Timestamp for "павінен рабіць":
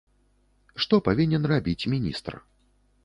1.07-1.89